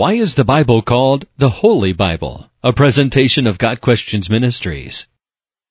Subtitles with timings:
[0.00, 2.48] Why is the Bible called the Holy Bible?
[2.62, 5.06] A presentation of Got Questions Ministries.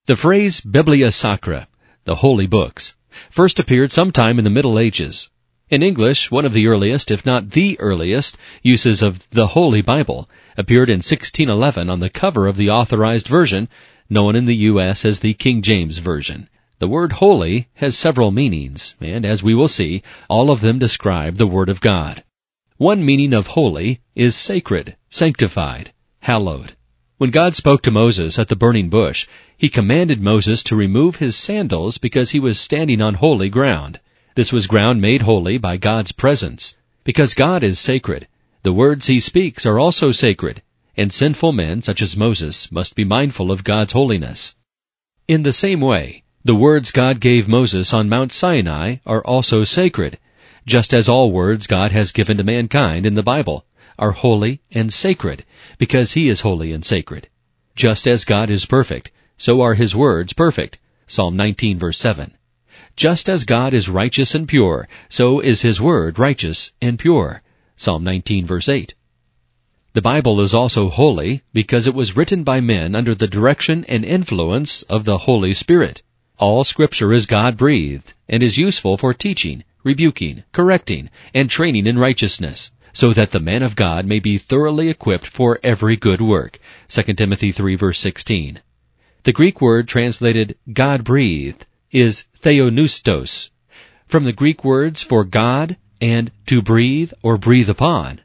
[0.05, 1.67] The phrase Biblia Sacra,
[2.03, 2.95] the holy books,
[3.31, 5.31] first appeared sometime in the Middle Ages.
[5.71, 10.29] In English, one of the earliest, if not the earliest, uses of the Holy Bible
[10.55, 13.67] appeared in 1611 on the cover of the authorized version,
[14.11, 15.05] known in the U.S.
[15.05, 16.47] as the King James Version.
[16.77, 21.37] The word holy has several meanings, and as we will see, all of them describe
[21.37, 22.23] the Word of God.
[22.79, 25.91] One meaning of holy is sacred, sanctified,
[26.21, 26.77] hallowed.
[27.17, 29.27] When God spoke to Moses at the burning bush,
[29.57, 33.99] he commanded Moses to remove his sandals because he was standing on holy ground.
[34.35, 36.77] This was ground made holy by God's presence.
[37.03, 38.29] Because God is sacred,
[38.63, 40.61] the words he speaks are also sacred,
[40.95, 44.55] and sinful men such as Moses must be mindful of God's holiness.
[45.27, 50.17] In the same way, the words God gave Moses on Mount Sinai are also sacred,
[50.65, 53.65] just as all words God has given to mankind in the Bible
[53.97, 55.43] are holy and sacred,
[55.77, 57.27] because He is holy and sacred.
[57.75, 60.77] Just as God is perfect, so are His words perfect.
[61.07, 62.33] Psalm 19 verse 7.
[62.95, 67.41] Just as God is righteous and pure, so is His word righteous and pure.
[67.75, 68.93] Psalm 19 verse 8.
[69.93, 74.05] The Bible is also holy because it was written by men under the direction and
[74.05, 76.03] influence of the Holy Spirit.
[76.37, 81.97] All scripture is God breathed and is useful for teaching, rebuking, correcting, and training in
[81.97, 86.59] righteousness, so that the man of God may be thoroughly equipped for every good work.
[86.89, 88.59] 2 Timothy 3 verse 16.
[89.23, 93.49] The Greek word translated God breathed is theopneustos,
[94.07, 98.21] from the Greek words for God and to breathe or breathe upon.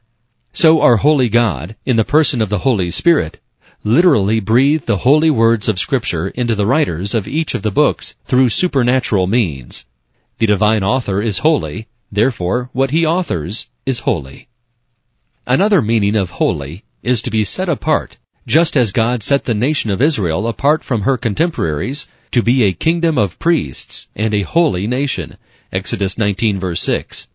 [0.53, 3.39] So our holy God, in the person of the Holy Spirit,
[3.83, 8.15] literally breathed the holy words of Scripture into the writers of each of the books
[8.25, 9.85] through supernatural means.
[10.37, 14.47] The divine author is holy, therefore what he authors is holy.
[15.47, 19.91] Another meaning of holy is to be set apart, just as God set the nation
[19.91, 24.87] of Israel apart from her contemporaries to be a kingdom of priests and a holy
[24.87, 25.37] nation.
[25.71, 27.27] Exodus 19 verse 6.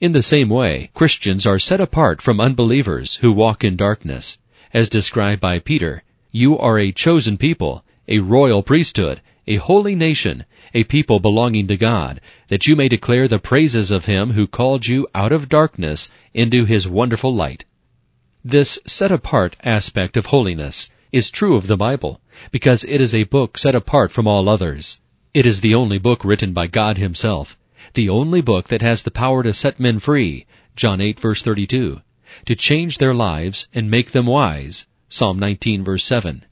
[0.00, 4.38] In the same way, Christians are set apart from unbelievers who walk in darkness
[4.72, 6.02] as described by Peter,
[6.32, 10.44] you are a chosen people, a royal priesthood, a holy nation,
[10.76, 14.86] a people belonging to God, that you may declare the praises of him who called
[14.86, 17.64] you out of darkness into his wonderful light.
[18.44, 22.20] This set apart aspect of holiness is true of the Bible,
[22.50, 25.00] because it is a book set apart from all others.
[25.32, 27.56] It is the only book written by God himself,
[27.94, 30.44] the only book that has the power to set men free,
[30.76, 32.02] John 8 verse 32,
[32.44, 36.44] to change their lives and make them wise, Psalm 19 verse 7,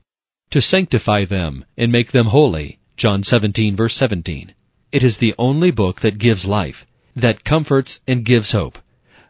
[0.49, 4.55] to sanctify them and make them holy, John 17 verse 17.
[4.93, 8.79] It is the only book that gives life, that comforts and gives hope,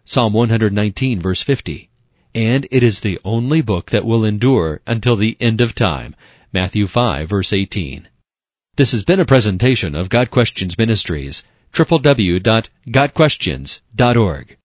[0.04, 1.88] Psalm 119 verse 50.
[2.34, 6.14] And it is the only book that will endure until the end of time,
[6.52, 8.08] Matthew 5 verse 18.
[8.76, 14.48] This has been a presentation of Got Questions Ministries, www.gotquestions.org.